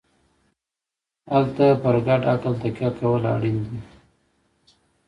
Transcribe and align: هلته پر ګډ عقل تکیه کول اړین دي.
هلته 1.31 1.65
پر 1.81 1.95
ګډ 2.07 2.21
عقل 2.33 2.53
تکیه 2.61 2.89
کول 2.97 3.23
اړین 3.33 3.57
دي. 3.67 3.79